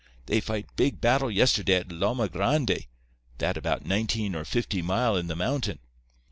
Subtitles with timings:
[0.25, 5.77] They fight big battle yesterday at Lomagrande—that about nineteen or fifty mile in the mountain.